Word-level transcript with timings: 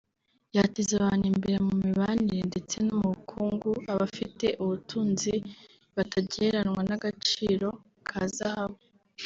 yateza 0.57 0.91
abantu 0.99 1.25
imbere 1.31 1.57
mu 1.67 1.73
mibanire 1.83 2.41
ndetse 2.51 2.75
no 2.85 2.93
mu 2.99 3.07
bukungu 3.13 3.69
aba 3.91 4.03
afite 4.09 4.45
ubutunzi 4.63 5.33
butagereranwa 5.93 6.81
n’agaciro 6.89 7.67
ka 8.07 8.21
zahabu 8.37 8.79